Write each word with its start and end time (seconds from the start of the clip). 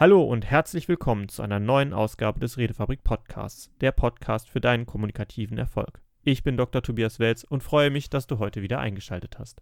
Hallo 0.00 0.22
und 0.22 0.48
herzlich 0.48 0.86
willkommen 0.86 1.28
zu 1.28 1.42
einer 1.42 1.58
neuen 1.58 1.92
Ausgabe 1.92 2.38
des 2.38 2.56
Redefabrik 2.56 3.02
Podcasts, 3.02 3.68
der 3.80 3.90
Podcast 3.90 4.48
für 4.48 4.60
deinen 4.60 4.86
kommunikativen 4.86 5.58
Erfolg. 5.58 6.00
Ich 6.22 6.44
bin 6.44 6.56
Dr. 6.56 6.84
Tobias 6.84 7.18
Welz 7.18 7.42
und 7.42 7.64
freue 7.64 7.90
mich, 7.90 8.08
dass 8.08 8.28
du 8.28 8.38
heute 8.38 8.62
wieder 8.62 8.78
eingeschaltet 8.78 9.40
hast. 9.40 9.60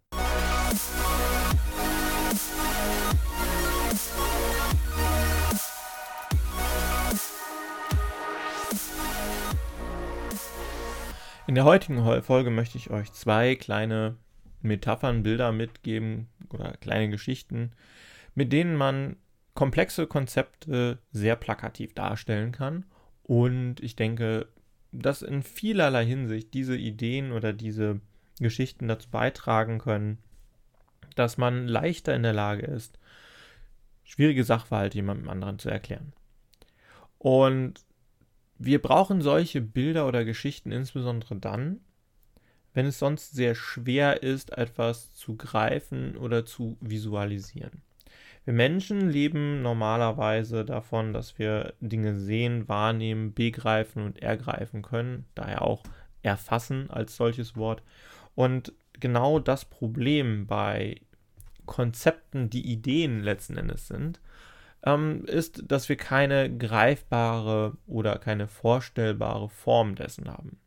In 11.47 11.55
der 11.55 11.65
heutigen 11.65 12.23
Folge 12.23 12.51
möchte 12.51 12.77
ich 12.77 12.91
euch 12.91 13.11
zwei 13.11 13.55
kleine 13.55 14.19
Metaphern, 14.61 15.23
Bilder 15.23 15.53
mitgeben 15.53 16.29
oder 16.51 16.73
kleine 16.73 17.09
Geschichten, 17.09 17.71
mit 18.35 18.53
denen 18.53 18.77
man 18.77 19.17
komplexe 19.57 20.07
Konzepte 20.07 20.99
sehr 21.11 21.35
plakativ 21.35 21.95
darstellen 21.95 22.53
kann. 22.53 22.85
Und 23.25 23.81
ich 23.81 23.97
denke, 23.97 24.47
dass 24.93 25.23
in 25.23 25.43
vielerlei 25.43 26.07
Hinsicht 26.07 26.55
diese 26.55 26.77
Ideen 26.77 27.33
oder 27.33 27.53
diese 27.53 28.01
Geschichten 28.39 28.87
dazu 28.87 29.11
beitragen 29.11 29.79
können, 29.79 30.19
dass 31.17 31.39
man 31.39 31.67
leichter 31.67 32.15
in 32.15 32.23
der 32.23 32.35
Lage 32.35 32.67
ist, 32.67 33.01
schwierige 34.05 34.45
Sachverhalte 34.45 34.97
jemandem 34.97 35.29
anderen 35.29 35.59
zu 35.59 35.71
erklären. 35.71 36.13
Und 37.19 37.81
wir 38.59 38.81
brauchen 38.81 39.21
solche 39.21 39.61
Bilder 39.61 40.07
oder 40.07 40.25
Geschichten 40.25 40.71
insbesondere 40.71 41.37
dann, 41.37 41.81
wenn 42.75 42.87
es 42.87 42.99
sonst 42.99 43.33
sehr 43.33 43.55
schwer 43.55 44.23
ist, 44.23 44.57
etwas 44.57 45.15
zu 45.15 45.37
greifen 45.37 46.17
oder 46.17 46.45
zu 46.45 46.77
visualisieren. 46.81 47.83
Wir 48.47 48.53
Menschen 48.53 49.11
leben 49.11 49.61
normalerweise 49.61 50.65
davon, 50.65 51.13
dass 51.13 51.37
wir 51.37 51.75
Dinge 51.81 52.15
sehen, 52.15 52.69
wahrnehmen, 52.69 53.35
begreifen 53.35 54.05
und 54.05 54.23
ergreifen 54.23 54.83
können, 54.83 55.27
daher 55.35 55.63
auch 55.63 55.83
erfassen 56.23 56.89
als 56.89 57.17
solches 57.17 57.57
Wort. 57.57 57.83
Und 58.37 58.73
genau 58.93 59.41
das 59.41 59.65
Problem 59.65 60.47
bei 60.47 61.01
Konzepten, 61.67 62.49
die 62.49 62.65
Ideen 62.71 63.21
letzten 63.21 63.57
Endes 63.57 63.89
sind, 63.89 64.21
ähm, 64.85 65.25
ist, 65.25 65.65
dass 65.67 65.89
wir 65.89 65.97
keine 65.97 66.57
greifbare 66.57 67.77
oder 67.89 68.17
keine 68.21 68.47
vorstellbare 68.47 69.49
Form 69.49 69.97
dessen 69.97 70.31
haben. 70.31 70.61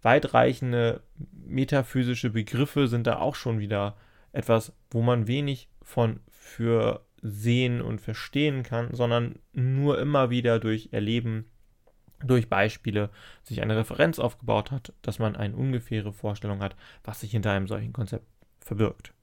Weitreichende 0.00 1.00
metaphysische 1.44 2.30
Begriffe 2.30 2.86
sind 2.86 3.08
da 3.08 3.18
auch 3.18 3.34
schon 3.34 3.58
wieder 3.58 3.96
etwas, 4.32 4.72
wo 4.92 5.02
man 5.02 5.26
wenig 5.26 5.68
von 5.82 6.20
für 6.44 7.04
sehen 7.22 7.80
und 7.80 8.02
verstehen 8.02 8.62
kann, 8.62 8.94
sondern 8.94 9.38
nur 9.52 9.98
immer 9.98 10.28
wieder 10.28 10.60
durch 10.60 10.90
Erleben, 10.92 11.46
durch 12.22 12.48
Beispiele 12.48 13.10
sich 13.42 13.62
eine 13.62 13.76
Referenz 13.76 14.18
aufgebaut 14.18 14.70
hat, 14.70 14.92
dass 15.00 15.18
man 15.18 15.36
eine 15.36 15.56
ungefähre 15.56 16.12
Vorstellung 16.12 16.60
hat, 16.60 16.76
was 17.02 17.20
sich 17.20 17.30
hinter 17.30 17.50
einem 17.50 17.66
solchen 17.66 17.94
Konzept 17.94 18.26
verbirgt. 18.60 19.14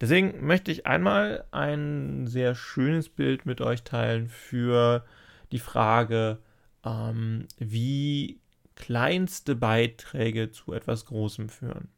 Deswegen 0.00 0.44
möchte 0.44 0.72
ich 0.72 0.86
einmal 0.86 1.44
ein 1.52 2.26
sehr 2.26 2.56
schönes 2.56 3.08
Bild 3.08 3.46
mit 3.46 3.60
euch 3.60 3.84
teilen 3.84 4.28
für 4.28 5.04
die 5.52 5.60
Frage, 5.60 6.40
ähm, 6.84 7.46
wie 7.58 8.40
kleinste 8.74 9.54
Beiträge 9.54 10.50
zu 10.50 10.72
etwas 10.72 11.06
Großem 11.06 11.48
führen. 11.48 11.88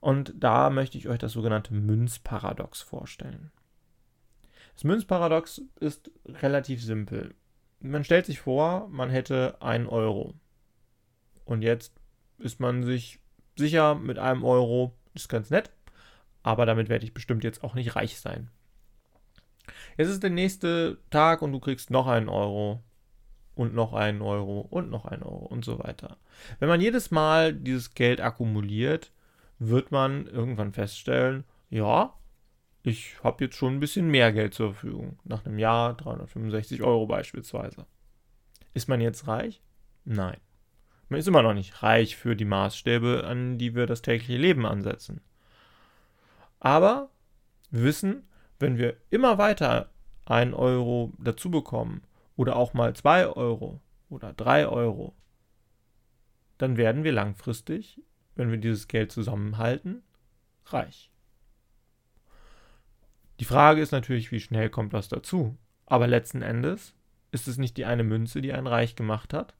Und 0.00 0.34
da 0.36 0.70
möchte 0.70 0.98
ich 0.98 1.08
euch 1.08 1.18
das 1.18 1.32
sogenannte 1.32 1.74
Münzparadox 1.74 2.82
vorstellen. 2.82 3.50
Das 4.74 4.84
Münzparadox 4.84 5.62
ist 5.80 6.10
relativ 6.26 6.82
simpel. 6.82 7.34
Man 7.80 8.04
stellt 8.04 8.26
sich 8.26 8.40
vor, 8.40 8.88
man 8.88 9.10
hätte 9.10 9.56
einen 9.60 9.86
Euro. 9.86 10.34
Und 11.44 11.62
jetzt 11.62 11.94
ist 12.38 12.60
man 12.60 12.84
sich 12.84 13.20
sicher, 13.56 13.94
mit 13.94 14.18
einem 14.18 14.44
Euro 14.44 14.94
ist 15.14 15.28
ganz 15.28 15.50
nett, 15.50 15.70
aber 16.42 16.66
damit 16.66 16.88
werde 16.88 17.04
ich 17.04 17.14
bestimmt 17.14 17.42
jetzt 17.44 17.64
auch 17.64 17.74
nicht 17.74 17.96
reich 17.96 18.20
sein. 18.20 18.50
Jetzt 19.96 20.08
ist 20.08 20.22
der 20.22 20.30
nächste 20.30 20.98
Tag 21.10 21.42
und 21.42 21.52
du 21.52 21.60
kriegst 21.60 21.90
noch 21.90 22.06
einen 22.06 22.28
Euro 22.28 22.82
und 23.54 23.74
noch 23.74 23.94
einen 23.94 24.20
Euro 24.20 24.60
und 24.60 24.90
noch 24.90 25.06
einen 25.06 25.22
Euro 25.22 25.46
und 25.46 25.64
so 25.64 25.78
weiter. 25.78 26.18
Wenn 26.58 26.68
man 26.68 26.80
jedes 26.80 27.10
Mal 27.10 27.54
dieses 27.54 27.94
Geld 27.94 28.20
akkumuliert, 28.20 29.10
wird 29.58 29.90
man 29.90 30.26
irgendwann 30.26 30.72
feststellen, 30.72 31.44
ja, 31.70 32.14
ich 32.82 33.22
habe 33.24 33.44
jetzt 33.44 33.56
schon 33.56 33.74
ein 33.74 33.80
bisschen 33.80 34.08
mehr 34.08 34.32
Geld 34.32 34.54
zur 34.54 34.72
Verfügung. 34.72 35.18
Nach 35.24 35.44
einem 35.44 35.58
Jahr 35.58 35.94
365 35.94 36.82
Euro 36.82 37.06
beispielsweise. 37.06 37.86
Ist 38.74 38.88
man 38.88 39.00
jetzt 39.00 39.26
reich? 39.26 39.60
Nein. 40.04 40.36
Man 41.08 41.18
ist 41.18 41.28
immer 41.28 41.42
noch 41.42 41.54
nicht 41.54 41.82
reich 41.82 42.16
für 42.16 42.36
die 42.36 42.44
Maßstäbe, 42.44 43.24
an 43.26 43.58
die 43.58 43.74
wir 43.74 43.86
das 43.86 44.02
tägliche 44.02 44.38
Leben 44.38 44.66
ansetzen. 44.66 45.20
Aber 46.60 47.10
wir 47.70 47.84
wissen, 47.84 48.28
wenn 48.58 48.78
wir 48.78 48.96
immer 49.10 49.38
weiter 49.38 49.90
einen 50.24 50.54
Euro 50.54 51.12
dazu 51.18 51.50
bekommen 51.50 52.02
oder 52.36 52.56
auch 52.56 52.74
mal 52.74 52.94
zwei 52.94 53.26
Euro 53.26 53.80
oder 54.08 54.32
drei 54.32 54.66
Euro, 54.66 55.14
dann 56.58 56.76
werden 56.76 57.04
wir 57.04 57.12
langfristig 57.12 58.00
wenn 58.36 58.50
wir 58.50 58.58
dieses 58.58 58.88
Geld 58.88 59.10
zusammenhalten, 59.12 60.02
reich. 60.66 61.10
Die 63.40 63.44
Frage 63.44 63.82
ist 63.82 63.92
natürlich, 63.92 64.32
wie 64.32 64.40
schnell 64.40 64.70
kommt 64.70 64.94
das 64.94 65.08
dazu? 65.08 65.56
Aber 65.84 66.06
letzten 66.06 66.42
Endes 66.42 66.94
ist 67.32 67.48
es 67.48 67.58
nicht 67.58 67.76
die 67.76 67.84
eine 67.84 68.04
Münze, 68.04 68.40
die 68.40 68.52
einen 68.52 68.66
reich 68.66 68.96
gemacht 68.96 69.34
hat, 69.34 69.54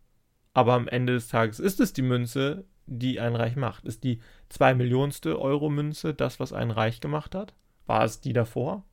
aber 0.55 0.73
am 0.73 0.89
Ende 0.89 1.13
des 1.13 1.29
Tages 1.29 1.61
ist 1.61 1.81
es 1.81 1.93
die 1.93 2.03
Münze, 2.03 2.65
die 2.87 3.21
einen 3.21 3.37
reich 3.37 3.57
macht. 3.57 3.85
Ist 3.85 4.05
die 4.05 4.21
zwei 4.49 4.75
Millionste 4.75 5.39
Euro-Münze 5.39 6.15
das, 6.15 6.41
was 6.41 6.53
einen 6.53 6.71
reich 6.71 7.01
gemacht 7.01 7.35
hat? 7.35 7.55
War 7.85 8.05
es 8.05 8.21
die 8.21 8.33
davor? 8.33 8.85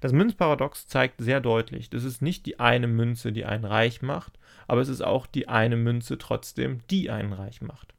Das 0.00 0.12
Münzparadox 0.12 0.86
zeigt 0.86 1.20
sehr 1.20 1.40
deutlich, 1.40 1.90
das 1.90 2.04
ist 2.04 2.22
nicht 2.22 2.46
die 2.46 2.60
eine 2.60 2.86
Münze, 2.86 3.32
die 3.32 3.44
einen 3.44 3.64
reich 3.64 4.00
macht, 4.00 4.38
aber 4.68 4.80
es 4.80 4.88
ist 4.88 5.02
auch 5.02 5.26
die 5.26 5.48
eine 5.48 5.76
Münze 5.76 6.18
trotzdem, 6.18 6.80
die 6.88 7.10
einen 7.10 7.32
reich 7.32 7.62
macht. 7.62 7.95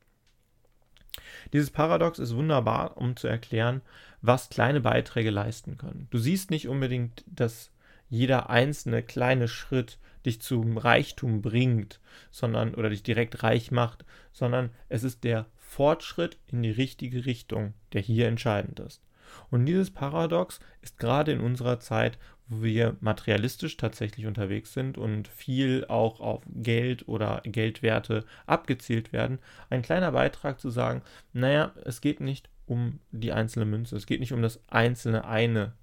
Dieses 1.53 1.71
Paradox 1.71 2.19
ist 2.19 2.35
wunderbar, 2.35 2.97
um 2.97 3.15
zu 3.15 3.27
erklären, 3.27 3.81
was 4.21 4.49
kleine 4.49 4.81
Beiträge 4.81 5.29
leisten 5.29 5.77
können. 5.77 6.07
Du 6.09 6.17
siehst 6.17 6.51
nicht 6.51 6.67
unbedingt, 6.67 7.23
dass 7.27 7.71
jeder 8.09 8.49
einzelne 8.49 9.03
kleine 9.03 9.47
Schritt 9.47 9.99
dich 10.25 10.41
zum 10.41 10.77
Reichtum 10.77 11.41
bringt, 11.41 11.99
sondern 12.31 12.73
oder 12.75 12.89
dich 12.89 13.03
direkt 13.03 13.43
reich 13.43 13.71
macht, 13.71 14.05
sondern 14.31 14.69
es 14.89 15.03
ist 15.03 15.23
der 15.23 15.45
Fortschritt 15.57 16.37
in 16.47 16.63
die 16.63 16.71
richtige 16.71 17.25
Richtung, 17.25 17.73
der 17.93 18.01
hier 18.01 18.27
entscheidend 18.27 18.79
ist. 18.79 19.01
Und 19.49 19.65
dieses 19.65 19.91
Paradox 19.91 20.59
ist 20.81 20.97
gerade 20.97 21.33
in 21.33 21.41
unserer 21.41 21.79
Zeit, 21.79 22.17
wo 22.49 22.63
wir 22.63 22.95
materialistisch 23.01 23.77
tatsächlich 23.77 24.25
unterwegs 24.25 24.73
sind 24.73 24.97
und 24.97 25.27
viel 25.27 25.85
auch 25.87 26.19
auf 26.19 26.43
Geld 26.47 27.07
oder 27.07 27.41
Geldwerte 27.43 28.25
abgezielt 28.45 29.11
werden, 29.11 29.39
ein 29.69 29.81
kleiner 29.81 30.11
Beitrag 30.11 30.59
zu 30.59 30.69
sagen, 30.69 31.01
naja, 31.33 31.73
es 31.83 32.01
geht 32.01 32.21
nicht 32.21 32.49
um 32.65 32.99
die 33.11 33.33
einzelne 33.33 33.65
Münze, 33.65 33.95
es 33.95 34.05
geht 34.05 34.19
nicht 34.19 34.33
um 34.33 34.41
das 34.41 34.61
einzelne 34.69 35.25
eine 35.25 35.73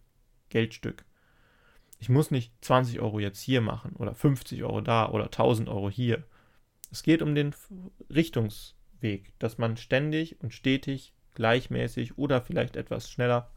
Geldstück. 0.49 1.05
Ich 1.99 2.09
muss 2.09 2.31
nicht 2.31 2.53
20 2.63 3.01
Euro 3.01 3.19
jetzt 3.19 3.41
hier 3.41 3.61
machen 3.61 3.97
oder 3.97 4.15
50 4.15 4.63
Euro 4.63 4.81
da 4.81 5.09
oder 5.09 5.25
1000 5.25 5.69
Euro 5.69 5.91
hier. 5.91 6.25
Es 6.91 7.03
geht 7.03 7.23
um 7.23 7.35
den 7.35 7.55
Richtungsweg, 8.11 9.33
dass 9.39 9.59
man 9.59 9.77
ständig 9.77 10.41
und 10.43 10.53
stetig 10.53 11.15
gleichmäßig 11.35 12.19
oder 12.19 12.41
vielleicht 12.41 12.77
etwas 12.77 13.11
schneller 13.11 13.51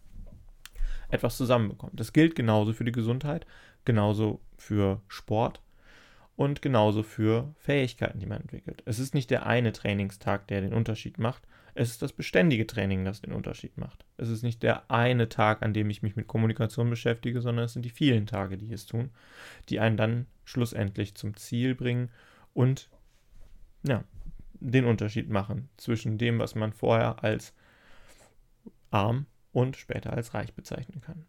etwas 1.10 1.38
zusammenbekommt. 1.38 2.00
Das 2.00 2.14
gilt 2.14 2.36
genauso 2.36 2.74
für 2.74 2.84
die 2.84 2.92
Gesundheit, 2.92 3.46
genauso 3.86 4.42
für 4.58 5.02
Sport 5.08 5.62
und 6.36 6.62
genauso 6.62 7.04
für 7.04 7.54
Fähigkeiten, 7.58 8.20
die 8.20 8.26
man 8.26 8.42
entwickelt. 8.42 8.84
Es 8.86 9.00
ist 9.00 9.14
nicht 9.14 9.32
der 9.32 9.46
eine 9.46 9.72
Trainingstag, 9.72 10.48
der 10.48 10.62
den 10.62 10.74
Unterschied 10.74 11.18
macht. 11.18 11.44
Es 11.74 11.90
ist 11.92 12.02
das 12.02 12.12
beständige 12.12 12.66
Training, 12.66 13.06
das 13.06 13.22
den 13.22 13.34
Unterschied 13.34 13.78
macht. 13.78 14.04
Es 14.18 14.30
ist 14.30 14.44
nicht 14.44 14.64
der 14.64 14.90
eine 14.90 15.30
Tag, 15.30 15.62
an 15.62 15.74
dem 15.74 15.90
ich 15.90 16.02
mich 16.02 16.16
mit 16.16 16.28
Kommunikation 16.28 16.90
beschäftige, 16.90 17.42
sondern 17.42 17.66
es 17.66 17.74
sind 17.74 17.86
die 17.86 17.92
vielen 17.92 18.26
Tage, 18.26 18.58
die 18.58 18.74
es 18.74 18.86
tun, 18.86 19.12
die 19.70 19.80
einen 19.80 19.98
dann 19.98 20.26
schlussendlich 20.44 21.16
zum 21.16 21.36
Ziel 21.36 21.76
bringen 21.76 22.10
und 22.54 22.90
ja, 23.84 24.04
den 24.60 24.86
Unterschied 24.86 25.30
machen 25.30 25.70
zwischen 25.78 26.18
dem, 26.18 26.40
was 26.40 26.56
man 26.56 26.74
vorher 26.74 27.24
als 27.24 27.54
arm 28.90 29.28
und 29.52 29.76
später 29.78 30.14
als 30.14 30.34
reich 30.34 30.54
bezeichnen 30.54 31.02
kann. 31.02 31.26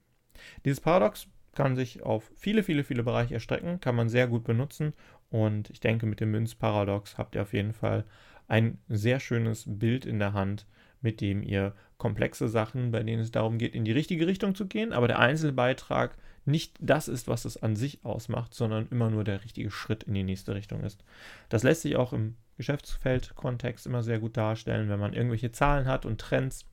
Dieses 0.64 0.80
Paradox 0.80 1.28
kann 1.54 1.76
sich 1.76 2.02
auf 2.02 2.30
viele, 2.36 2.62
viele, 2.62 2.84
viele 2.84 3.02
Bereiche 3.02 3.34
erstrecken, 3.34 3.80
kann 3.80 3.96
man 3.96 4.08
sehr 4.08 4.28
gut 4.28 4.44
benutzen 4.44 4.92
und 5.30 5.70
ich 5.70 5.80
denke, 5.80 6.06
mit 6.06 6.20
dem 6.20 6.30
Münzparadox 6.30 7.18
habt 7.18 7.34
ihr 7.34 7.42
auf 7.42 7.52
jeden 7.52 7.72
Fall 7.72 8.04
ein 8.46 8.78
sehr 8.88 9.20
schönes 9.20 9.64
Bild 9.66 10.06
in 10.06 10.18
der 10.18 10.32
Hand, 10.32 10.66
mit 11.00 11.20
dem 11.20 11.42
ihr 11.42 11.74
komplexe 11.96 12.48
Sachen, 12.48 12.90
bei 12.90 13.02
denen 13.02 13.22
es 13.22 13.30
darum 13.30 13.58
geht, 13.58 13.74
in 13.74 13.84
die 13.84 13.92
richtige 13.92 14.26
Richtung 14.26 14.54
zu 14.54 14.66
gehen, 14.66 14.92
aber 14.92 15.08
der 15.08 15.18
einzelne 15.18 15.52
Beitrag 15.52 16.16
nicht 16.44 16.76
das 16.80 17.08
ist, 17.08 17.28
was 17.28 17.44
es 17.44 17.62
an 17.62 17.76
sich 17.76 18.04
ausmacht, 18.04 18.54
sondern 18.54 18.88
immer 18.90 19.10
nur 19.10 19.22
der 19.22 19.44
richtige 19.44 19.70
Schritt 19.70 20.04
in 20.04 20.14
die 20.14 20.22
nächste 20.22 20.54
Richtung 20.54 20.82
ist. 20.82 21.04
Das 21.50 21.62
lässt 21.62 21.82
sich 21.82 21.96
auch 21.96 22.12
im 22.12 22.36
Geschäftsfeldkontext 22.56 23.86
immer 23.86 24.02
sehr 24.02 24.18
gut 24.18 24.36
darstellen, 24.36 24.88
wenn 24.88 24.98
man 24.98 25.12
irgendwelche 25.12 25.52
Zahlen 25.52 25.86
hat 25.86 26.06
und 26.06 26.20
Trends. 26.20 26.64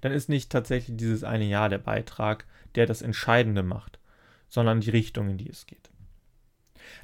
Dann 0.00 0.12
ist 0.12 0.28
nicht 0.28 0.50
tatsächlich 0.50 0.96
dieses 0.96 1.24
eine 1.24 1.44
Jahr 1.44 1.68
der 1.68 1.78
Beitrag, 1.78 2.46
der 2.74 2.86
das 2.86 3.02
Entscheidende 3.02 3.62
macht, 3.62 3.98
sondern 4.48 4.80
die 4.80 4.90
Richtung, 4.90 5.30
in 5.30 5.38
die 5.38 5.48
es 5.48 5.66
geht. 5.66 5.90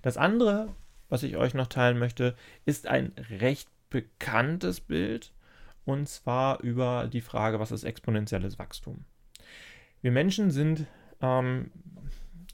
Das 0.03 0.17
andere, 0.17 0.75
was 1.09 1.23
ich 1.23 1.37
euch 1.37 1.55
noch 1.55 1.67
teilen 1.67 1.99
möchte, 1.99 2.37
ist 2.64 2.87
ein 2.87 3.12
recht 3.41 3.69
bekanntes 3.91 4.81
Bild 4.81 5.32
und 5.85 6.09
zwar 6.09 6.61
über 6.61 7.09
die 7.12 7.20
Frage, 7.20 7.59
was 7.59 7.73
ist 7.73 7.85
exponentielles 7.85 8.59
Wachstum. 8.59 9.05
Wir 10.00 10.12
Menschen 10.12 10.50
sind 10.50 10.87
ähm, 11.20 11.70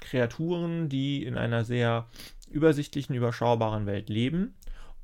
Kreaturen, 0.01 0.89
die 0.89 1.25
in 1.25 1.37
einer 1.37 1.65
sehr 1.65 2.09
übersichtlichen, 2.51 3.15
überschaubaren 3.15 3.87
Welt 3.87 4.09
leben. 4.09 4.55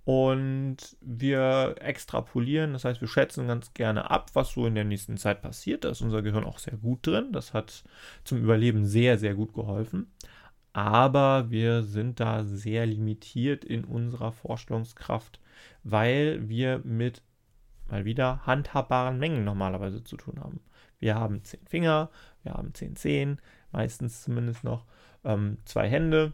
Und 0.04 0.76
wir 1.00 1.76
extrapolieren, 1.80 2.74
das 2.74 2.84
heißt, 2.84 3.00
wir 3.00 3.08
schätzen 3.08 3.48
ganz 3.48 3.72
gerne 3.72 4.10
ab, 4.10 4.30
was 4.34 4.50
so 4.50 4.66
in 4.66 4.74
der 4.74 4.84
nächsten 4.84 5.16
Zeit 5.16 5.40
passiert. 5.40 5.84
Da 5.84 5.90
ist 5.90 6.02
unser 6.02 6.20
Gehirn 6.20 6.44
auch 6.44 6.58
sehr 6.58 6.76
gut 6.76 7.06
drin. 7.06 7.32
Das 7.32 7.54
hat 7.54 7.84
zum 8.24 8.38
Überleben 8.38 8.84
sehr, 8.84 9.16
sehr 9.18 9.34
gut 9.34 9.54
geholfen. 9.54 10.12
Aber 10.74 11.50
wir 11.50 11.82
sind 11.84 12.20
da 12.20 12.44
sehr 12.44 12.84
limitiert 12.84 13.64
in 13.64 13.84
unserer 13.84 14.32
Vorstellungskraft, 14.32 15.40
weil 15.84 16.48
wir 16.48 16.80
mit 16.84 17.22
mal 17.88 18.04
wieder 18.04 18.44
handhabbaren 18.46 19.18
Mengen 19.18 19.44
normalerweise 19.44 20.02
zu 20.02 20.16
tun 20.16 20.40
haben. 20.40 20.60
Wir 20.98 21.14
haben 21.14 21.44
zehn 21.44 21.64
Finger, 21.66 22.10
wir 22.42 22.54
haben 22.54 22.74
zehn 22.74 22.96
Zehen, 22.96 23.40
meistens 23.72 24.22
zumindest 24.22 24.64
noch 24.64 24.84
ähm, 25.24 25.58
zwei 25.64 25.88
Hände. 25.88 26.32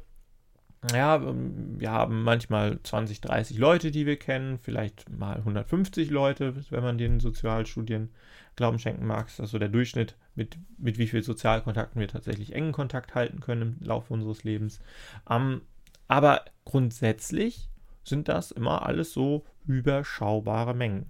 Ja, 0.92 1.16
ähm, 1.16 1.78
wir 1.78 1.90
haben 1.90 2.22
manchmal 2.22 2.80
20, 2.82 3.20
30 3.20 3.58
Leute, 3.58 3.90
die 3.90 4.06
wir 4.06 4.16
kennen, 4.18 4.58
vielleicht 4.58 5.10
mal 5.10 5.36
150 5.36 6.10
Leute, 6.10 6.54
wenn 6.70 6.82
man 6.82 6.98
den 6.98 7.20
Sozialstudien 7.20 8.10
Glauben 8.56 8.78
schenken 8.78 9.06
mag. 9.06 9.26
Das 9.26 9.38
ist 9.38 9.50
so 9.50 9.58
der 9.58 9.68
Durchschnitt, 9.68 10.16
mit, 10.34 10.58
mit 10.78 10.98
wie 10.98 11.06
viel 11.06 11.22
Sozialkontakten 11.22 12.00
wir 12.00 12.08
tatsächlich 12.08 12.54
engen 12.54 12.72
Kontakt 12.72 13.14
halten 13.14 13.40
können 13.40 13.62
im 13.80 13.86
Laufe 13.86 14.12
unseres 14.12 14.44
Lebens. 14.44 14.80
Ähm, 15.28 15.62
aber 16.08 16.44
grundsätzlich 16.64 17.68
sind 18.04 18.28
das 18.28 18.50
immer 18.50 18.86
alles 18.86 19.12
so 19.12 19.44
überschaubare 19.66 20.74
Mengen 20.74 21.06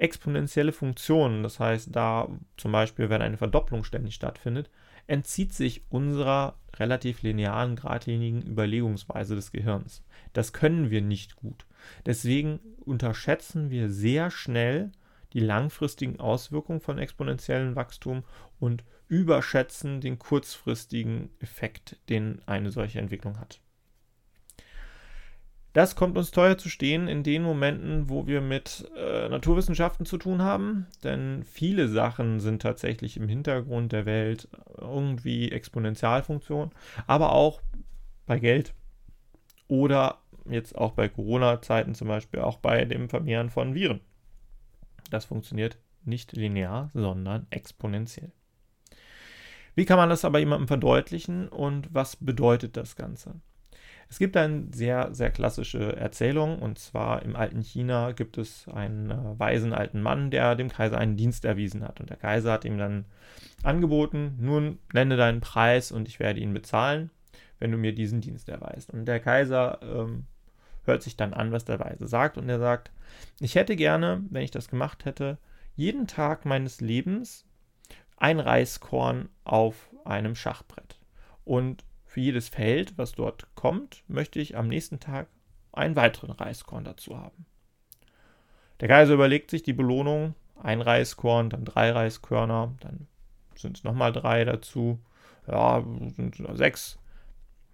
exponentielle 0.00 0.72
Funktionen, 0.72 1.42
das 1.42 1.60
heißt, 1.60 1.94
da 1.94 2.28
zum 2.56 2.72
Beispiel, 2.72 3.10
wenn 3.10 3.22
eine 3.22 3.36
Verdopplung 3.36 3.84
ständig 3.84 4.14
stattfindet, 4.14 4.70
entzieht 5.10 5.52
sich 5.52 5.82
unserer 5.90 6.56
relativ 6.76 7.22
linearen, 7.22 7.74
geradlinigen 7.74 8.42
Überlegungsweise 8.42 9.34
des 9.34 9.50
Gehirns. 9.50 10.04
Das 10.32 10.52
können 10.52 10.90
wir 10.90 11.02
nicht 11.02 11.34
gut. 11.34 11.66
Deswegen 12.06 12.60
unterschätzen 12.84 13.70
wir 13.70 13.90
sehr 13.90 14.30
schnell 14.30 14.92
die 15.32 15.40
langfristigen 15.40 16.20
Auswirkungen 16.20 16.80
von 16.80 16.98
exponentiellem 16.98 17.74
Wachstum 17.74 18.22
und 18.60 18.84
überschätzen 19.08 20.00
den 20.00 20.18
kurzfristigen 20.20 21.30
Effekt, 21.40 21.98
den 22.08 22.40
eine 22.46 22.70
solche 22.70 23.00
Entwicklung 23.00 23.40
hat. 23.40 23.60
Das 25.72 25.94
kommt 25.94 26.18
uns 26.18 26.32
teuer 26.32 26.58
zu 26.58 26.68
stehen 26.68 27.06
in 27.06 27.22
den 27.22 27.42
Momenten, 27.42 28.08
wo 28.08 28.26
wir 28.26 28.40
mit 28.40 28.90
äh, 28.96 29.28
Naturwissenschaften 29.28 30.04
zu 30.04 30.18
tun 30.18 30.42
haben, 30.42 30.88
denn 31.04 31.44
viele 31.44 31.88
Sachen 31.88 32.40
sind 32.40 32.60
tatsächlich 32.60 33.16
im 33.16 33.28
Hintergrund 33.28 33.92
der 33.92 34.04
Welt 34.04 34.48
irgendwie 34.78 35.52
Exponentialfunktion, 35.52 36.72
aber 37.06 37.32
auch 37.32 37.60
bei 38.26 38.40
Geld 38.40 38.74
oder 39.68 40.18
jetzt 40.48 40.76
auch 40.76 40.92
bei 40.92 41.08
Corona-Zeiten 41.08 41.94
zum 41.94 42.08
Beispiel 42.08 42.40
auch 42.40 42.58
bei 42.58 42.84
dem 42.84 43.08
Vermehren 43.08 43.50
von 43.50 43.74
Viren. 43.74 44.00
Das 45.10 45.24
funktioniert 45.24 45.78
nicht 46.04 46.32
linear, 46.32 46.90
sondern 46.94 47.46
exponentiell. 47.50 48.32
Wie 49.76 49.84
kann 49.84 49.98
man 49.98 50.08
das 50.08 50.24
aber 50.24 50.40
jemandem 50.40 50.66
verdeutlichen 50.66 51.48
und 51.48 51.94
was 51.94 52.16
bedeutet 52.16 52.76
das 52.76 52.96
Ganze? 52.96 53.40
Es 54.10 54.18
gibt 54.18 54.36
eine 54.36 54.64
sehr, 54.72 55.14
sehr 55.14 55.30
klassische 55.30 55.96
Erzählung, 55.96 56.58
und 56.58 56.80
zwar 56.80 57.22
im 57.22 57.36
alten 57.36 57.62
China 57.62 58.10
gibt 58.10 58.38
es 58.38 58.66
einen 58.68 59.10
äh, 59.10 59.38
weisen 59.38 59.72
alten 59.72 60.02
Mann, 60.02 60.32
der 60.32 60.56
dem 60.56 60.68
Kaiser 60.68 60.98
einen 60.98 61.16
Dienst 61.16 61.44
erwiesen 61.44 61.84
hat. 61.84 62.00
Und 62.00 62.10
der 62.10 62.16
Kaiser 62.16 62.52
hat 62.52 62.64
ihm 62.64 62.76
dann 62.76 63.04
angeboten, 63.62 64.36
nun 64.40 64.80
nenne 64.92 65.16
deinen 65.16 65.40
Preis 65.40 65.92
und 65.92 66.08
ich 66.08 66.18
werde 66.18 66.40
ihn 66.40 66.52
bezahlen, 66.52 67.10
wenn 67.60 67.70
du 67.70 67.78
mir 67.78 67.94
diesen 67.94 68.20
Dienst 68.20 68.48
erweist. 68.48 68.90
Und 68.90 69.04
der 69.04 69.20
Kaiser 69.20 69.78
ähm, 69.80 70.24
hört 70.84 71.04
sich 71.04 71.16
dann 71.16 71.32
an, 71.32 71.52
was 71.52 71.64
der 71.64 71.78
Weise 71.78 72.08
sagt, 72.08 72.36
und 72.36 72.48
er 72.48 72.58
sagt, 72.58 72.90
ich 73.38 73.54
hätte 73.54 73.76
gerne, 73.76 74.24
wenn 74.30 74.42
ich 74.42 74.50
das 74.50 74.68
gemacht 74.68 75.04
hätte, 75.04 75.38
jeden 75.76 76.08
Tag 76.08 76.44
meines 76.46 76.80
Lebens 76.80 77.44
ein 78.16 78.40
Reiskorn 78.40 79.28
auf 79.44 79.88
einem 80.04 80.34
Schachbrett. 80.34 80.98
Und 81.44 81.84
für 82.10 82.20
jedes 82.20 82.48
Feld, 82.48 82.98
was 82.98 83.12
dort 83.12 83.46
kommt, 83.54 84.02
möchte 84.08 84.40
ich 84.40 84.56
am 84.56 84.66
nächsten 84.66 84.98
Tag 84.98 85.28
einen 85.70 85.94
weiteren 85.94 86.32
Reiskorn 86.32 86.82
dazu 86.82 87.16
haben. 87.16 87.46
Der 88.80 88.88
Kaiser 88.88 89.14
überlegt 89.14 89.48
sich 89.48 89.62
die 89.62 89.72
Belohnung, 89.72 90.34
ein 90.60 90.80
Reiskorn, 90.80 91.50
dann 91.50 91.64
drei 91.64 91.92
Reiskörner, 91.92 92.74
dann 92.80 93.06
sind 93.54 93.78
es 93.78 93.84
nochmal 93.84 94.12
drei 94.12 94.44
dazu, 94.44 94.98
ja, 95.46 95.84
sind 96.16 96.42
sechs. 96.54 96.98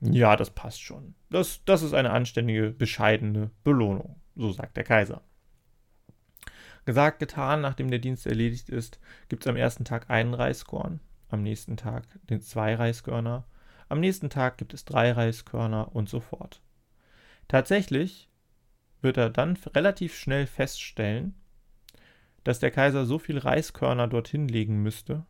Ja, 0.03 0.37
das 0.37 0.50
passt 0.50 0.82
schon. 0.82 1.15
Das, 1.31 1.65
das 1.65 1.82
ist 1.82 1.94
eine 1.94 2.11
anständige, 2.11 2.73
bescheidene 2.73 3.50
Belohnung, 3.65 4.21
so 4.35 4.53
sagt 4.53 4.77
der 4.77 4.85
Kaiser. 4.85 5.23
Gesagt, 6.85 7.21
getan, 7.21 7.62
nachdem 7.62 7.91
der 7.91 8.00
Dienst 8.00 8.27
erledigt 8.27 8.69
ist, 8.69 9.00
gibt 9.31 9.44
es 9.44 9.49
am 9.49 9.56
ersten 9.56 9.87
Tag 9.87 10.11
einen 10.11 10.35
Reiskorn, 10.35 11.00
am 11.31 11.43
nächsten 11.43 11.79
Tag 11.79 12.05
den 12.29 12.43
zwei 12.43 12.75
Reiskörner, 12.75 13.47
am 13.88 14.00
nächsten 14.00 14.31
Tag 14.31 14.59
gibt 14.59 14.75
es 14.75 14.85
drei 14.85 15.12
Reiskörner 15.12 15.94
und 15.94 16.09
so 16.09 16.21
fort. 16.21 16.61
Tatsächlich 17.49 18.29
wird 19.00 19.17
er 19.17 19.31
dann 19.31 19.56
relativ 19.75 20.17
schnell 20.17 20.47
feststellen, 20.47 21.35
dass 22.44 22.59
der 22.59 22.71
Kaiser 22.71 23.06
so 23.06 23.19
viel 23.19 23.38
Reiskörner 23.38 24.09
dorthin 24.09 24.49
legen 24.49 24.83
müsste, 24.83 25.25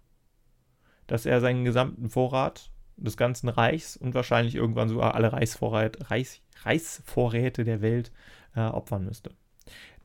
dass 1.06 1.26
er 1.26 1.40
seinen 1.40 1.64
gesamten 1.64 2.10
Vorrat 2.10 2.70
des 2.96 3.16
ganzen 3.16 3.48
Reichs 3.48 3.96
und 3.96 4.14
wahrscheinlich 4.14 4.54
irgendwann 4.54 4.88
sogar 4.88 5.14
alle 5.14 5.32
Reisvorrat, 5.32 6.10
Reis, 6.10 6.40
Reisvorräte 6.62 7.64
der 7.64 7.82
Welt 7.82 8.12
äh, 8.54 8.60
opfern 8.60 9.04
müsste. 9.04 9.32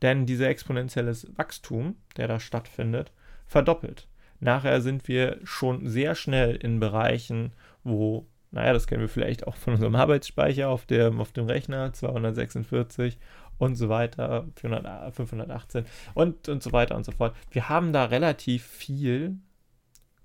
Denn 0.02 0.26
dieser 0.26 0.50
exponentielles 0.50 1.28
Wachstum, 1.38 1.96
der 2.18 2.28
da 2.28 2.40
stattfindet, 2.40 3.12
verdoppelt. 3.46 4.08
Nachher 4.40 4.82
sind 4.82 5.08
wir 5.08 5.40
schon 5.44 5.88
sehr 5.88 6.16
schnell 6.16 6.56
in 6.56 6.80
Bereichen, 6.80 7.54
wo 7.84 8.28
naja, 8.52 8.74
das 8.74 8.86
kennen 8.86 9.02
wir 9.02 9.10
vielleicht 9.10 9.48
auch 9.48 9.56
von 9.56 9.74
unserem 9.74 9.96
Arbeitsspeicher 9.96 10.70
auf 10.70 10.86
dem, 10.86 11.22
auf 11.22 11.32
dem 11.32 11.46
Rechner, 11.46 11.94
246 11.94 13.18
und 13.58 13.76
so 13.76 13.90
weiter, 13.90 14.48
400, 14.56 15.16
518 15.16 15.86
und, 16.14 16.50
und 16.50 16.62
so 16.62 16.72
weiter 16.74 16.96
und 16.96 17.06
so 17.06 17.14
fort. 17.14 17.36
Wir 17.50 17.70
haben 17.70 17.94
da 17.94 18.06
relativ 18.06 18.66
viel 18.66 19.38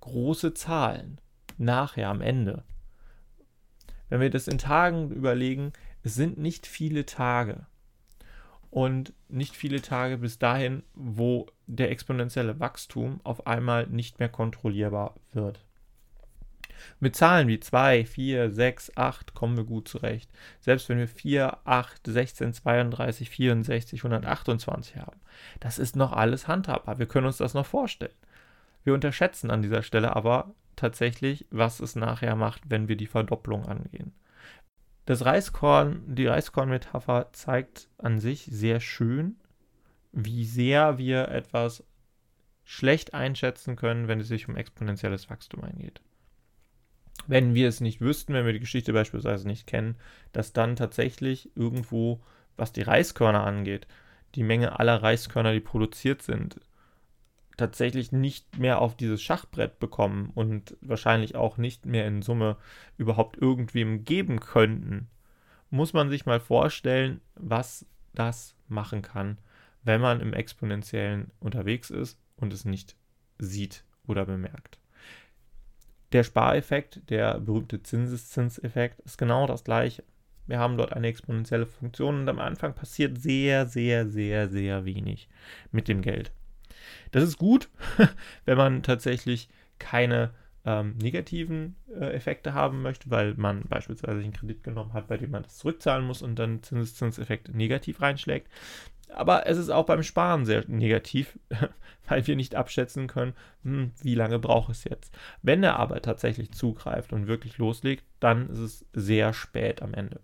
große 0.01 0.55
Zahlen 0.55 1.21
nachher 1.57 2.09
am 2.09 2.21
Ende. 2.21 2.65
Wenn 4.09 4.21
wir 4.21 4.31
das 4.31 4.49
in 4.49 4.59
Tagen 4.59 5.11
überlegen, 5.11 5.73
es 6.03 6.15
sind 6.15 6.39
nicht 6.39 6.67
viele 6.67 7.07
Tage. 7.07 7.67
Und 8.71 9.15
nicht 9.29 9.57
viele 9.57 9.81
Tage 9.81 10.19
bis 10.19 10.39
dahin, 10.39 10.83
wo 10.95 11.47
der 11.67 11.91
exponentielle 11.91 12.61
Wachstum 12.61 13.21
auf 13.25 13.47
einmal 13.47 13.87
nicht 13.87 14.19
mehr 14.19 14.29
kontrollierbar 14.29 15.15
wird. 15.33 15.65
Mit 17.01 17.17
Zahlen 17.17 17.49
wie 17.49 17.61
2, 17.61 18.05
4, 18.05 18.51
6, 18.51 18.97
8 18.97 19.35
kommen 19.35 19.57
wir 19.57 19.65
gut 19.65 19.89
zurecht. 19.89 20.31
Selbst 20.61 20.89
wenn 20.89 20.99
wir 20.99 21.09
4, 21.09 21.59
8, 21.65 22.07
16, 22.07 22.53
32, 22.53 23.31
64, 23.31 24.01
128 24.01 24.97
haben. 24.97 25.21
Das 25.61 25.79
ist 25.79 25.97
noch 25.97 26.13
alles 26.13 26.49
handhabbar. 26.49 26.99
Wir 26.99 27.07
können 27.07 27.27
uns 27.27 27.39
das 27.39 27.55
noch 27.55 27.67
vorstellen. 27.67 28.15
Wir 28.85 28.95
unterschätzen 28.95 29.51
an 29.51 29.63
dieser 29.63 29.83
Stelle 29.83 30.15
aber 30.15 30.55
tatsächlich, 30.77 31.47
was 31.51 31.81
es 31.81 31.97
nachher 31.97 32.37
macht, 32.37 32.63
wenn 32.69 32.89
wir 32.89 32.97
die 32.97 33.07
Verdopplung 33.07 33.67
angehen. 33.67 34.13
Das 35.07 35.25
Reiskorn, 35.25 36.03
die 36.07 36.27
Reiskorn-Metapher 36.27 37.33
zeigt 37.33 37.89
an 37.99 38.19
sich 38.19 38.49
sehr 38.51 38.81
schön, 38.81 39.37
wie 40.13 40.45
sehr 40.45 40.99
wir 40.99 41.29
etwas 41.29 41.85
schlecht 42.65 43.15
einschätzen 43.15 43.77
können, 43.77 44.09
wenn 44.09 44.21
es 44.21 44.29
sich 44.29 44.49
um 44.49 44.57
exponentielles 44.57 45.31
Wachstum 45.31 45.63
eingeht 45.63 46.01
wenn 47.27 47.55
wir 47.55 47.69
es 47.69 47.81
nicht 47.81 48.01
wüssten, 48.01 48.35
wenn 48.35 48.47
wir 48.47 48.53
die 48.53 48.61
Geschichte 48.61 48.93
beispielsweise 48.93 49.47
nicht 49.47 49.67
kennen, 49.67 49.97
dass 50.33 50.53
dann 50.53 50.77
tatsächlich 50.77 51.51
irgendwo, 51.55 52.21
was 52.57 52.73
die 52.73 52.83
Reiskörner 52.83 53.45
angeht, 53.45 53.87
die 54.35 54.43
Menge 54.43 54.79
aller 54.79 55.03
Reiskörner, 55.03 55.53
die 55.53 55.61
produziert 55.61 56.23
sind, 56.23 56.61
tatsächlich 57.57 58.13
nicht 58.13 58.59
mehr 58.59 58.81
auf 58.81 58.97
dieses 58.97 59.23
Schachbrett 59.23 59.79
bekommen 59.79 60.31
und 60.35 60.77
wahrscheinlich 60.81 61.37
auch 61.37 61.57
nicht 61.57 61.87
mehr 61.87 62.07
in 62.07 62.23
Summe 62.23 62.57
überhaupt 62.99 63.37
irgendwem 63.39 64.05
geben 64.05 64.41
könnten, 64.41 65.09
muss 65.71 65.93
man 65.93 66.11
sich 66.11 66.27
mal 66.27 66.41
vorstellen, 66.41 67.21
was 67.35 67.87
das 68.15 68.55
machen 68.69 69.03
kann, 69.03 69.39
wenn 69.85 70.01
man 70.01 70.21
im 70.21 70.33
Exponentiellen 70.33 71.31
unterwegs 71.41 71.91
ist 71.91 72.19
und 72.37 72.53
es 72.53 72.65
nicht 72.65 72.97
sieht 73.39 73.85
oder 74.07 74.27
bemerkt. 74.27 74.79
Der 76.13 76.23
Spareffekt, 76.23 77.11
der 77.11 77.41
berühmte 77.41 77.83
Zinseszinseffekt, 77.83 79.01
ist 79.01 79.19
genau 79.19 79.47
das 79.47 79.65
gleiche. 79.65 80.05
Wir 80.47 80.59
haben 80.59 80.77
dort 80.77 80.93
eine 80.93 81.09
exponentielle 81.09 81.67
Funktion 81.67 82.21
und 82.21 82.29
am 82.29 82.39
Anfang 82.39 82.75
passiert 82.75 83.21
sehr, 83.21 83.67
sehr, 83.67 84.09
sehr, 84.09 84.49
sehr 84.49 84.85
wenig 84.85 85.29
mit 85.73 85.89
dem 85.89 86.03
Geld. 86.03 86.31
Das 87.11 87.25
ist 87.25 87.39
gut, 87.39 87.69
wenn 88.45 88.57
man 88.57 88.83
tatsächlich 88.83 89.49
keine 89.79 90.31
ähm, 90.67 90.97
negativen 91.01 91.77
äh, 91.89 92.13
Effekte 92.13 92.53
haben 92.53 92.83
möchte, 92.83 93.09
weil 93.11 93.35
man 93.35 93.63
beispielsweise 93.63 94.21
einen 94.21 94.33
Kredit 94.33 94.65
genommen 94.65 94.93
hat, 94.93 95.07
bei 95.07 95.17
dem 95.17 95.31
man 95.31 95.45
das 95.45 95.59
zurückzahlen 95.59 96.05
muss 96.05 96.23
und 96.23 96.37
dann 96.39 96.63
Zinseszinseffekt 96.63 97.55
negativ 97.55 98.03
reinschlägt. 98.03 98.51
Aber 99.09 99.47
es 99.47 99.57
ist 99.57 99.71
auch 99.71 99.87
beim 99.87 100.03
Sparen 100.03 100.45
sehr 100.45 100.65
negativ, 100.67 101.39
weil 102.09 102.27
wir 102.27 102.35
nicht 102.35 102.57
abschätzen 102.57 103.07
können, 103.07 103.35
hm, 103.63 103.93
wie 104.03 104.17
lange 104.17 104.41
braucht 104.41 104.71
es 104.71 104.83
jetzt. 104.83 105.17
Wenn 105.43 105.63
er 105.63 105.79
aber 105.79 106.03
tatsächlich 106.03 106.51
zugreift 106.51 107.13
und 107.13 107.29
wirklich 107.29 107.59
loslegt, 107.59 108.05
dann 108.19 108.51
ist 108.51 108.59
es 108.59 108.87
sehr 108.93 109.33
spät 109.33 109.81
am 109.81 109.95
Ende. 109.95 110.21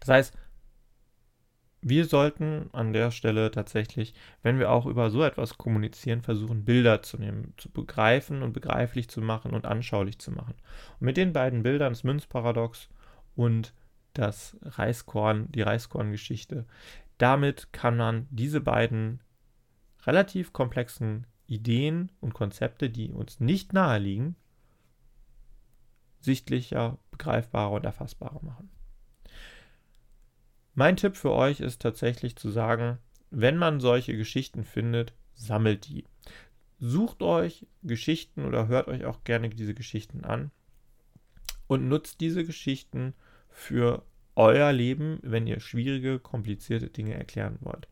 Das 0.00 0.08
heißt, 0.08 0.38
wir 1.82 2.04
sollten 2.06 2.70
an 2.72 2.92
der 2.92 3.10
Stelle 3.10 3.50
tatsächlich, 3.50 4.14
wenn 4.42 4.60
wir 4.60 4.70
auch 4.70 4.86
über 4.86 5.10
so 5.10 5.24
etwas 5.24 5.58
kommunizieren, 5.58 6.22
versuchen, 6.22 6.64
Bilder 6.64 7.02
zu 7.02 7.18
nehmen, 7.18 7.54
zu 7.56 7.70
begreifen 7.70 8.42
und 8.42 8.52
begreiflich 8.52 9.08
zu 9.08 9.20
machen 9.20 9.52
und 9.52 9.66
anschaulich 9.66 10.20
zu 10.20 10.30
machen. 10.30 10.54
Und 11.00 11.06
mit 11.06 11.16
den 11.16 11.32
beiden 11.32 11.64
Bildern, 11.64 11.92
das 11.92 12.04
Münzparadox 12.04 12.88
und 13.34 13.74
das 14.14 14.56
Reiskorn, 14.62 15.50
die 15.50 15.62
Reiskorngeschichte, 15.62 16.66
damit 17.18 17.72
kann 17.72 17.96
man 17.96 18.28
diese 18.30 18.60
beiden 18.60 19.20
relativ 20.06 20.52
komplexen 20.52 21.26
Ideen 21.48 22.12
und 22.20 22.32
Konzepte, 22.32 22.90
die 22.90 23.12
uns 23.12 23.40
nicht 23.40 23.72
nahe 23.72 23.98
liegen, 23.98 24.36
sichtlicher, 26.20 26.98
begreifbarer 27.10 27.72
und 27.72 27.84
erfassbarer 27.84 28.40
machen. 28.42 28.70
Mein 30.74 30.96
Tipp 30.96 31.16
für 31.16 31.32
euch 31.32 31.60
ist 31.60 31.82
tatsächlich 31.82 32.36
zu 32.36 32.50
sagen, 32.50 32.98
wenn 33.30 33.58
man 33.58 33.80
solche 33.80 34.16
Geschichten 34.16 34.64
findet, 34.64 35.12
sammelt 35.34 35.88
die. 35.88 36.04
Sucht 36.78 37.22
euch 37.22 37.66
Geschichten 37.82 38.44
oder 38.44 38.68
hört 38.68 38.88
euch 38.88 39.04
auch 39.04 39.22
gerne 39.24 39.50
diese 39.50 39.74
Geschichten 39.74 40.24
an 40.24 40.50
und 41.66 41.88
nutzt 41.88 42.20
diese 42.20 42.44
Geschichten 42.44 43.14
für 43.50 44.02
euer 44.34 44.72
Leben, 44.72 45.18
wenn 45.22 45.46
ihr 45.46 45.60
schwierige, 45.60 46.18
komplizierte 46.18 46.88
Dinge 46.88 47.14
erklären 47.14 47.58
wollt. 47.60 47.86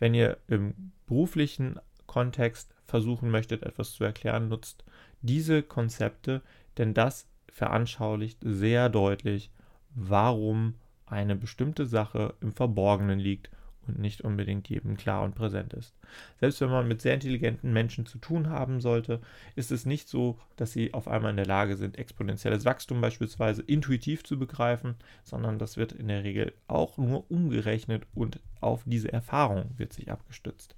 Wenn 0.00 0.12
ihr 0.12 0.38
im 0.48 0.92
beruflichen 1.06 1.78
Kontext 2.06 2.74
versuchen 2.86 3.30
möchtet, 3.30 3.62
etwas 3.62 3.92
zu 3.92 4.04
erklären, 4.04 4.48
nutzt 4.48 4.84
diese 5.22 5.62
Konzepte, 5.62 6.42
denn 6.78 6.94
das 6.94 7.28
veranschaulicht 7.48 8.38
sehr 8.42 8.88
deutlich, 8.88 9.50
warum 9.94 10.74
eine 11.06 11.36
bestimmte 11.36 11.86
Sache 11.86 12.34
im 12.40 12.52
Verborgenen 12.52 13.18
liegt 13.18 13.50
und 13.86 13.98
nicht 13.98 14.22
unbedingt 14.22 14.68
jedem 14.68 14.96
klar 14.96 15.22
und 15.22 15.34
präsent 15.34 15.72
ist. 15.74 15.94
Selbst 16.40 16.60
wenn 16.60 16.70
man 16.70 16.88
mit 16.88 17.02
sehr 17.02 17.14
intelligenten 17.14 17.72
Menschen 17.72 18.06
zu 18.06 18.18
tun 18.18 18.48
haben 18.48 18.80
sollte, 18.80 19.20
ist 19.56 19.70
es 19.70 19.86
nicht 19.86 20.08
so, 20.08 20.38
dass 20.56 20.72
sie 20.72 20.94
auf 20.94 21.08
einmal 21.08 21.30
in 21.30 21.36
der 21.36 21.46
Lage 21.46 21.76
sind, 21.76 21.98
exponentielles 21.98 22.64
Wachstum 22.64 23.00
beispielsweise 23.00 23.62
intuitiv 23.62 24.24
zu 24.24 24.38
begreifen, 24.38 24.94
sondern 25.22 25.58
das 25.58 25.76
wird 25.76 25.92
in 25.92 26.08
der 26.08 26.24
Regel 26.24 26.52
auch 26.66 26.98
nur 26.98 27.30
umgerechnet 27.30 28.06
und 28.14 28.40
auf 28.60 28.82
diese 28.86 29.12
Erfahrung 29.12 29.70
wird 29.76 29.92
sich 29.92 30.10
abgestützt. 30.10 30.76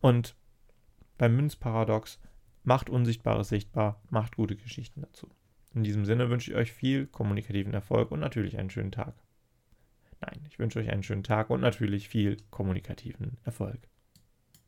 Und 0.00 0.36
beim 1.18 1.34
Münzparadox 1.34 2.20
macht 2.62 2.90
Unsichtbares 2.90 3.48
sichtbar, 3.48 4.00
macht 4.10 4.36
gute 4.36 4.56
Geschichten 4.56 5.00
dazu. 5.00 5.28
In 5.76 5.84
diesem 5.84 6.06
Sinne 6.06 6.30
wünsche 6.30 6.50
ich 6.50 6.56
euch 6.56 6.72
viel 6.72 7.06
kommunikativen 7.06 7.74
Erfolg 7.74 8.10
und 8.10 8.20
natürlich 8.20 8.56
einen 8.56 8.70
schönen 8.70 8.92
Tag. 8.92 9.12
Nein, 10.22 10.40
ich 10.48 10.58
wünsche 10.58 10.78
euch 10.78 10.88
einen 10.90 11.02
schönen 11.02 11.22
Tag 11.22 11.50
und 11.50 11.60
natürlich 11.60 12.08
viel 12.08 12.38
kommunikativen 12.50 13.36
Erfolg. 13.44 13.86